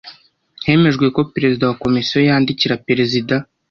[0.67, 3.35] Hemejwe ko Perezida wa Komisiyo yandikira perezida